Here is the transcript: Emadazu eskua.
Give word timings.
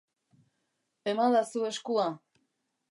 Emadazu 1.11 1.67
eskua. 1.71 2.09